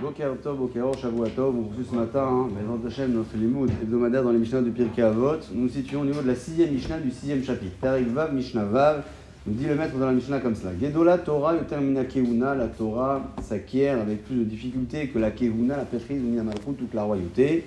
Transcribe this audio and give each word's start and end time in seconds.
Boker 0.00 0.36
Tov, 0.40 0.58
Boker 0.58 0.96
Shavua 1.00 1.28
Tov, 1.28 1.56
on 1.56 1.82
ce 1.82 1.92
matin, 1.92 2.22
hein, 2.22 2.48
Bezrat 2.48 2.86
Hashem, 2.86 3.12
notre 3.12 3.36
limoud 3.36 3.68
hebdomadaire 3.82 4.22
dans 4.22 4.30
les 4.30 4.38
Mishnah 4.38 4.62
de 4.62 4.70
Pirkei 4.70 5.02
Avot. 5.02 5.38
Nous 5.52 5.62
nous 5.62 5.68
situons 5.68 6.02
au 6.02 6.04
niveau 6.04 6.22
de 6.22 6.28
la 6.28 6.36
sixième 6.36 6.72
Mishnah 6.72 7.00
du 7.00 7.10
sixième 7.10 7.42
chapitre. 7.42 7.74
Perik 7.80 8.06
Vav, 8.06 8.32
Mishnah 8.32 8.64
Vav, 8.64 9.02
nous 9.44 9.54
dit 9.54 9.66
le 9.66 9.74
maître 9.74 9.96
dans 9.96 10.06
la 10.06 10.12
Mishnah 10.12 10.38
comme 10.38 10.54
cela. 10.54 10.70
Gedola 10.80 11.18
Torah 11.18 11.56
yotermina 11.56 12.04
keuna, 12.04 12.54
la 12.54 12.68
Torah 12.68 13.22
s'acquiert 13.42 14.00
avec 14.00 14.24
plus 14.24 14.36
de 14.36 14.44
difficultés 14.44 15.08
que 15.08 15.18
la 15.18 15.32
keuna, 15.32 15.76
la 15.76 15.84
pétrise 15.84 16.22
ou 16.22 16.44
malchut, 16.44 16.74
toute 16.78 16.94
la 16.94 17.02
royauté. 17.02 17.64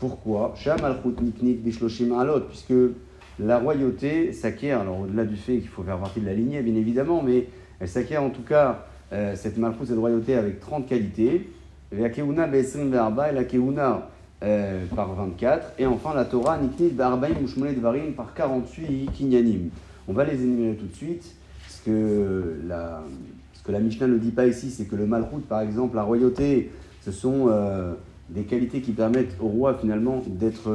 Pourquoi? 0.00 0.54
Sham 0.56 0.80
malchut 0.80 1.20
niknik 1.20 1.62
bishloshim 1.62 2.12
alot, 2.18 2.40
puisque 2.48 2.74
la 3.38 3.58
royauté 3.60 4.32
s'acquiert, 4.32 4.80
alors 4.80 5.02
au-delà 5.02 5.24
du 5.24 5.36
fait 5.36 5.58
qu'il 5.58 5.68
faut 5.68 5.84
faire 5.84 5.98
partie 5.98 6.20
de 6.20 6.26
la 6.26 6.34
lignée, 6.34 6.60
bien 6.60 6.74
évidemment, 6.74 7.22
mais 7.22 7.46
elle 7.78 7.88
s'acquiert 7.88 8.24
en 8.24 8.30
tout 8.30 8.42
cas 8.42 8.86
euh, 9.12 9.34
cette 9.36 9.58
malchut, 9.58 9.86
cette 9.86 9.98
royauté 9.98 10.34
avec 10.36 10.60
30 10.60 10.86
qualités. 10.86 11.50
La 11.92 12.08
keuna 12.08 12.48
et 12.48 13.32
la 13.34 13.44
keuna 13.44 14.08
euh, 14.42 14.86
par 14.96 15.12
24. 15.14 15.74
Et 15.78 15.86
enfin 15.86 16.14
la 16.14 16.24
Torah 16.24 16.58
niknit 16.58 16.88
be'arbaim 16.88 17.34
mushmonet 17.40 17.74
dvarim 17.74 18.14
par 18.14 18.32
48 18.32 19.10
kinyanim. 19.12 19.68
On 20.08 20.14
va 20.14 20.24
les 20.24 20.42
énumérer 20.42 20.76
tout 20.76 20.86
de 20.86 20.94
suite. 20.94 21.36
Ce 21.68 21.84
que 21.84 22.56
la, 22.66 23.02
ce 23.52 23.62
que 23.62 23.72
la 23.72 23.80
Mishnah 23.80 24.06
ne 24.06 24.16
dit 24.16 24.30
pas 24.30 24.46
ici, 24.46 24.70
c'est 24.70 24.86
que 24.86 24.96
le 24.96 25.04
malchut, 25.04 25.42
par 25.46 25.60
exemple, 25.60 25.96
la 25.96 26.02
royauté, 26.02 26.70
ce 27.02 27.12
sont 27.12 27.48
euh, 27.48 27.92
des 28.30 28.44
qualités 28.44 28.80
qui 28.80 28.92
permettent 28.92 29.36
au 29.40 29.48
roi 29.48 29.74
finalement 29.74 30.22
d'être 30.26 30.70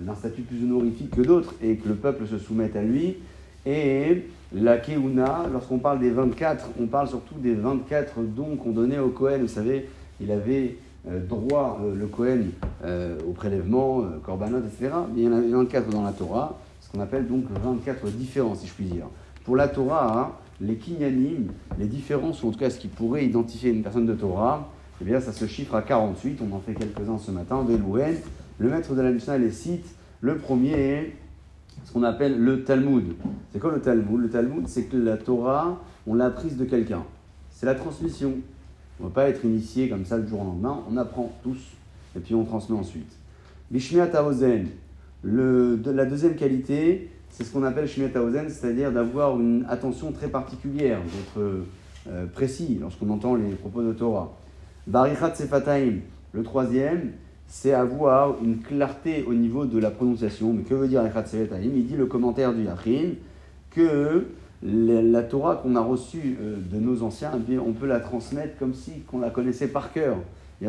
d'un 0.00 0.14
statut 0.14 0.40
plus 0.40 0.64
honorifique 0.64 1.10
que 1.10 1.20
d'autres 1.20 1.54
et 1.62 1.76
que 1.76 1.88
le 1.88 1.94
peuple 1.94 2.26
se 2.26 2.38
soumette 2.38 2.74
à 2.74 2.82
lui. 2.82 3.18
Et 3.66 4.26
la 4.52 4.78
Keuna, 4.78 5.46
lorsqu'on 5.52 5.78
parle 5.78 6.00
des 6.00 6.10
24, 6.10 6.70
on 6.80 6.86
parle 6.86 7.08
surtout 7.08 7.34
des 7.38 7.54
24 7.54 8.20
dons 8.22 8.56
qu'on 8.56 8.70
donnait 8.70 8.98
au 8.98 9.08
Kohen. 9.08 9.42
Vous 9.42 9.48
savez, 9.48 9.88
il 10.20 10.30
avait 10.30 10.76
euh, 11.06 11.20
droit, 11.20 11.80
euh, 11.82 11.94
le 11.94 12.06
Kohen, 12.06 12.50
euh, 12.84 13.18
au 13.26 13.32
prélèvement, 13.32 14.04
korbanot, 14.24 14.58
etc. 14.58 14.92
Mais 15.14 15.22
il 15.22 15.24
y 15.24 15.28
en 15.28 15.32
a 15.32 15.40
24 15.40 15.90
dans 15.90 16.02
la 16.02 16.12
Torah, 16.12 16.58
ce 16.80 16.90
qu'on 16.90 17.00
appelle 17.00 17.26
donc 17.26 17.44
24 17.50 18.06
différents, 18.08 18.54
si 18.54 18.66
je 18.66 18.72
puis 18.72 18.84
dire. 18.84 19.06
Pour 19.44 19.56
la 19.56 19.68
Torah, 19.68 20.18
hein, 20.18 20.32
les 20.60 20.76
kinyanim, 20.76 21.48
les 21.78 21.86
différences, 21.86 22.42
ou 22.42 22.48
en 22.48 22.50
tout 22.50 22.58
cas 22.58 22.70
ce 22.70 22.78
qui 22.78 22.88
pourrait 22.88 23.24
identifier 23.24 23.70
une 23.70 23.82
personne 23.82 24.06
de 24.06 24.14
Torah, 24.14 24.70
eh 25.00 25.04
bien 25.04 25.20
ça 25.20 25.32
se 25.32 25.46
chiffre 25.46 25.74
à 25.74 25.82
48, 25.82 26.40
on 26.42 26.54
en 26.54 26.60
fait 26.60 26.74
quelques-uns 26.74 27.18
ce 27.18 27.30
matin, 27.30 27.64
Velouen. 27.66 28.16
Le 28.58 28.68
maître 28.68 28.94
de 28.94 29.00
la 29.00 29.12
Mishnah 29.12 29.38
les 29.38 29.52
cite, 29.52 29.86
le 30.20 30.36
premier 30.36 30.72
est 30.72 31.16
ce 31.84 31.92
qu'on 31.92 32.02
appelle 32.02 32.38
le 32.38 32.64
Talmud. 32.64 33.14
C'est 33.52 33.58
quoi 33.58 33.72
le 33.72 33.80
Talmud 33.80 34.20
Le 34.20 34.30
Talmud, 34.30 34.68
c'est 34.68 34.84
que 34.84 34.96
la 34.96 35.16
Torah, 35.16 35.80
on 36.06 36.14
l'a 36.14 36.26
apprise 36.26 36.56
de 36.56 36.64
quelqu'un. 36.64 37.04
C'est 37.50 37.66
la 37.66 37.74
transmission. 37.74 38.34
On 39.00 39.04
ne 39.04 39.08
va 39.08 39.14
pas 39.14 39.28
être 39.28 39.44
initié 39.44 39.88
comme 39.88 40.04
ça 40.04 40.18
du 40.18 40.28
jour 40.28 40.42
au 40.42 40.44
lendemain. 40.44 40.82
On 40.90 40.96
apprend 40.96 41.32
tous 41.42 41.58
et 42.16 42.20
puis 42.20 42.34
on 42.34 42.44
transmet 42.44 42.76
ensuite. 42.76 43.12
Bishmiat 43.70 44.10
Haozen. 44.14 44.66
Le, 45.22 45.80
la 45.84 46.04
deuxième 46.04 46.36
qualité, 46.36 47.10
c'est 47.30 47.44
ce 47.44 47.52
qu'on 47.52 47.64
appelle 47.64 47.88
Shmiat 47.88 48.16
Haozen, 48.16 48.48
c'est-à-dire 48.48 48.92
d'avoir 48.92 49.38
une 49.38 49.66
attention 49.68 50.12
très 50.12 50.28
particulière, 50.28 51.00
d'être 51.00 51.64
euh, 52.08 52.26
précis 52.32 52.78
lorsqu'on 52.80 53.10
entend 53.10 53.34
les 53.34 53.50
propos 53.50 53.82
de 53.82 53.92
Torah. 53.92 54.36
Barichat 54.86 55.34
Sefataim. 55.34 55.98
Le 56.32 56.42
troisième, 56.42 57.12
c'est 57.48 57.72
avoir 57.72 58.36
une 58.42 58.58
clarté 58.60 59.24
au 59.26 59.32
niveau 59.32 59.64
de 59.64 59.78
la 59.78 59.90
prononciation. 59.90 60.52
Mais 60.52 60.62
que 60.62 60.74
veut 60.74 60.86
dire 60.86 61.02
Barichat 61.02 61.26
Sefataim 61.26 61.62
Il 61.74 61.86
dit 61.86 61.96
le 61.96 62.06
commentaire 62.06 62.52
du 62.52 62.64
Yachin 62.64 63.14
que 63.70 64.26
la 64.62 65.22
Torah 65.22 65.56
qu'on 65.56 65.74
a 65.76 65.80
reçue 65.80 66.36
euh, 66.40 66.56
de 66.56 66.78
nos 66.78 67.02
anciens, 67.02 67.30
eh 67.48 67.58
on 67.58 67.72
peut 67.72 67.86
la 67.86 68.00
transmettre 68.00 68.58
comme 68.58 68.74
si 68.74 69.00
qu'on 69.06 69.20
la 69.20 69.30
connaissait 69.30 69.68
par 69.68 69.92
cœur. 69.92 70.16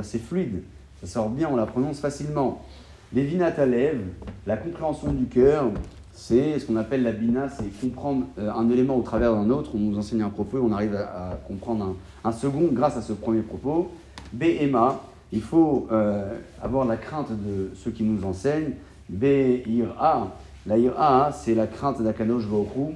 C'est 0.04 0.20
fluide, 0.20 0.62
ça 1.02 1.08
sort 1.08 1.30
bien, 1.30 1.50
on 1.52 1.56
la 1.56 1.66
prononce 1.66 2.00
facilement. 2.00 2.64
Les 3.12 3.24
vinatalev, 3.24 4.02
la 4.46 4.56
compréhension 4.56 5.12
du 5.12 5.26
cœur, 5.26 5.72
c'est 6.14 6.60
ce 6.60 6.66
qu'on 6.66 6.76
appelle 6.76 7.02
la 7.02 7.12
bina, 7.12 7.50
c'est 7.50 7.70
comprendre 7.82 8.26
euh, 8.38 8.52
un 8.52 8.70
élément 8.70 8.96
au 8.96 9.02
travers 9.02 9.34
d'un 9.34 9.50
autre. 9.50 9.72
On 9.74 9.80
nous 9.80 9.98
enseigne 9.98 10.22
un 10.22 10.30
propos, 10.30 10.60
on 10.62 10.72
arrive 10.72 10.96
à, 10.96 11.40
comprendre 11.48 11.96
un, 12.24 12.32
second 12.32 12.70
grâce 12.72 12.98
à 12.98 13.02
ce 13.02 13.14
premier 13.14 13.42
propos. 13.42 13.90
Bema, 14.32 15.02
il 15.32 15.42
faut 15.42 15.88
euh, 15.92 16.38
avoir 16.62 16.86
la 16.86 16.98
crainte 16.98 17.32
de 17.32 17.72
ceux 17.76 17.92
qui 17.92 18.04
nous 18.04 18.26
enseignent. 18.26 18.74
Be'ira, 19.10 20.36
la 20.66 20.78
ira, 20.78 21.32
c'est 21.32 21.56
la 21.56 21.68
crainte 21.68 22.02
d'Akanosh 22.02 22.46
Baruch 22.46 22.96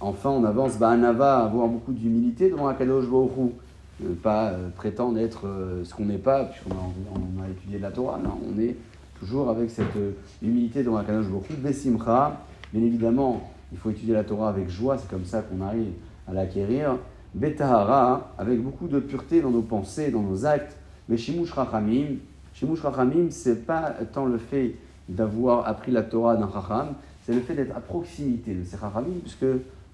Enfin, 0.00 0.28
on 0.30 0.44
avance, 0.44 0.76
bah, 0.76 0.90
Anava, 0.90 1.44
avoir 1.44 1.66
beaucoup 1.66 1.92
d'humilité 1.92 2.50
devant 2.50 2.68
Akadosh 2.68 3.08
Baruch 3.08 3.52
ne 4.00 4.14
pas 4.14 4.48
euh, 4.48 4.68
prétendre 4.76 5.18
être 5.18 5.46
euh, 5.46 5.82
ce 5.84 5.94
qu'on 5.94 6.04
n'est 6.04 6.18
pas, 6.18 6.44
puisqu'on 6.44 6.72
a, 6.72 6.82
on 7.14 7.42
a 7.42 7.48
étudié 7.48 7.78
la 7.78 7.90
Torah. 7.90 8.20
On 8.22 8.60
est 8.60 8.76
toujours 9.18 9.48
avec 9.48 9.70
cette 9.70 9.96
euh, 9.96 10.12
humilité 10.42 10.82
devant 10.82 10.98
Akadosh 10.98 11.26
Baruch 11.28 11.58
Besimcha, 11.58 12.38
bien 12.72 12.82
évidemment, 12.82 13.48
il 13.72 13.78
faut 13.78 13.90
étudier 13.90 14.12
la 14.12 14.24
Torah 14.24 14.50
avec 14.50 14.68
joie, 14.68 14.98
c'est 14.98 15.08
comme 15.08 15.24
ça 15.24 15.40
qu'on 15.40 15.64
arrive 15.64 15.92
à 16.28 16.34
l'acquérir. 16.34 16.98
Betahara, 17.34 18.32
avec 18.36 18.62
beaucoup 18.62 18.88
de 18.88 19.00
pureté 19.00 19.40
dans 19.40 19.50
nos 19.50 19.62
pensées, 19.62 20.10
dans 20.10 20.22
nos 20.22 20.44
actes. 20.44 20.76
Mais 21.08 21.16
Shimush 21.16 21.52
Rachamim, 21.52 22.16
Shimush 22.54 22.80
Rachamim, 22.80 23.30
c'est 23.30 23.66
pas 23.66 23.94
tant 24.12 24.26
le 24.26 24.38
fait 24.38 24.74
d'avoir 25.08 25.66
appris 25.66 25.92
la 25.92 26.02
Torah 26.02 26.36
d'un 26.36 26.46
Racham, 26.46 26.94
c'est 27.24 27.34
le 27.34 27.40
fait 27.40 27.54
d'être 27.54 27.76
à 27.76 27.80
proximité 27.80 28.54
de 28.54 28.64
ces 28.64 28.76
Rachamim, 28.76 29.20
puisque 29.22 29.46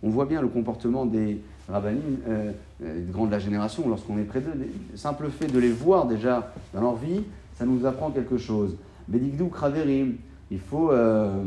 on 0.02 0.08
voit 0.08 0.26
bien 0.26 0.40
le 0.40 0.48
comportement 0.48 1.06
des 1.06 1.40
rabbinim, 1.68 2.18
euh, 2.28 2.52
euh, 2.82 3.06
des 3.06 3.12
grands 3.12 3.26
de 3.26 3.30
la 3.30 3.38
génération, 3.38 3.88
lorsqu'on 3.88 4.18
est 4.18 4.24
près 4.24 4.40
d'eux. 4.40 4.52
Le 4.90 4.96
simple 4.96 5.28
fait 5.28 5.46
de 5.46 5.58
les 5.58 5.70
voir 5.70 6.06
déjà 6.06 6.52
dans 6.74 6.80
leur 6.80 6.96
vie, 6.96 7.22
ça 7.54 7.64
nous 7.64 7.86
apprend 7.86 8.10
quelque 8.10 8.38
chose. 8.38 8.76
Bedigdou 9.08 9.48
kraverim, 9.48 10.14
il 10.50 10.58
faut 10.58 10.90
euh, 10.90 11.42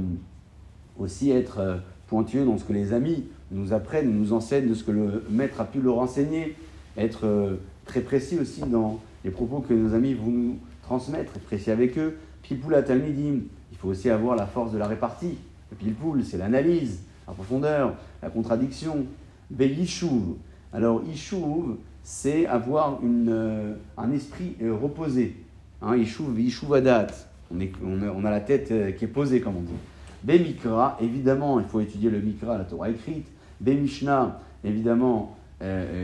aussi 1.00 1.31
être 1.31 1.80
pointueux 2.07 2.45
dans 2.45 2.57
ce 2.57 2.63
que 2.63 2.74
les 2.74 2.94
amis 2.94 3.25
nous 3.51 3.74
apprennent, 3.74 4.12
nous 4.12 4.34
enseignent, 4.34 4.69
de 4.69 4.74
ce 4.74 4.84
que 4.84 4.91
le 4.91 5.24
maître 5.30 5.59
a 5.62 5.66
pu 5.66 5.81
leur 5.81 6.00
enseigner. 6.00 6.56
Être 6.95 7.57
très 7.94 8.02
précis 8.02 8.40
aussi 8.40 8.62
dans 8.62 9.00
les 9.24 9.30
propos 9.30 9.59
que 9.59 9.72
nos 9.72 9.94
amis 9.94 10.16
vont 10.16 10.31
nous 10.31 10.58
transmettre, 10.81 11.34
précis 11.34 11.70
avec 11.70 11.96
eux. 12.00 12.18
Pilpoul 12.42 12.84
talmidim, 12.84 13.42
il 13.72 13.78
faut 13.78 13.90
aussi 13.90 14.09
avoir 14.09 14.36
la 14.36 14.48
force 14.48 14.72
de 14.72 14.80
la 14.80 14.88
répartie. 14.88 15.38
Le 15.70 15.78
pilpoul, 15.78 16.24
c'est 16.26 16.40
l'analyse 16.40 17.02
la 17.28 17.34
profondeur, 17.34 17.94
la 18.24 18.31
contradiction. 18.31 19.06
Yishuv. 19.59 20.38
Alors, 20.74 21.04
Yishuv, 21.08 21.76
c'est 22.02 22.48
avoir 22.48 23.00
une, 23.04 23.30
euh, 23.30 23.76
un 23.96 24.12
esprit 24.12 24.56
euh, 24.64 24.74
reposé. 24.74 25.36
Hein, 25.84 25.96
Yishuv, 25.96 26.74
Adat. 26.74 27.08
On, 27.54 27.60
est, 27.60 27.72
on, 27.86 28.25
a, 28.25 28.31
la 28.31 28.40
tête 28.40 28.72
euh, 28.72 28.92
qui 28.92 29.06
est 29.06 29.08
posée, 29.08 29.40
comme 29.40 29.58
on 29.58 29.62
dit. 29.62 29.72
Bemikra, 30.24 30.98
évidemment, 31.00 31.60
il 31.60 31.68
faut 31.68 31.80
étudier 31.80 32.10
le 32.10 32.22
Mikra, 32.22 32.58
la 32.58 32.64
Torah 32.64 32.90
écrite. 32.90 33.28
Bemishna, 33.62 34.40
évidemment, 34.64 35.38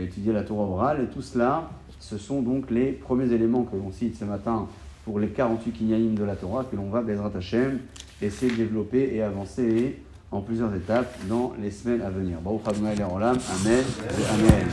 étudier 0.02 0.32
la 0.32 0.42
Torah 0.42 0.64
orale. 0.64 1.02
Et 1.04 1.06
tout 1.06 1.22
cela, 1.22 1.70
ce 1.98 2.18
sont 2.18 2.42
donc 2.42 2.70
les 2.70 2.92
premiers 2.92 3.32
éléments 3.32 3.64
que 3.64 3.76
l'on 3.76 3.92
cite 3.92 4.16
ce 4.18 4.24
matin 4.24 4.66
pour 5.04 5.18
les 5.18 5.28
48 5.28 5.72
kinyanim 5.72 6.14
de 6.14 6.24
la 6.24 6.36
Torah 6.36 6.64
que 6.70 6.76
l'on 6.76 6.90
va, 6.90 7.02
Bezrat 7.02 7.32
Hashem, 7.36 7.80
essayer 8.22 8.52
de 8.52 8.56
développer 8.56 9.14
et 9.14 9.22
avancer 9.22 9.98
en 10.30 10.40
plusieurs 10.40 10.74
étapes 10.74 11.12
dans 11.28 11.52
les 11.60 11.70
semaines 11.70 12.02
à 12.02 12.10
venir. 12.10 12.38
Amen. 13.64 13.84
Amen. 14.32 14.66